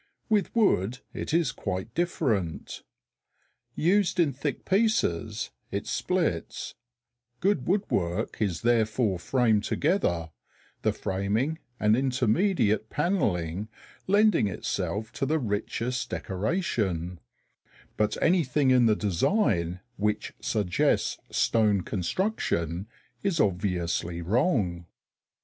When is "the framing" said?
10.81-11.59